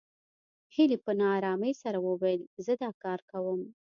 هيلې 0.75 0.97
په 1.05 1.11
نا 1.19 1.27
آرامۍ 1.37 1.73
سره 1.83 1.97
وويل 2.01 2.41
زه 2.65 2.73
دا 2.83 2.89
کار 3.03 3.19
کوم 3.31 3.59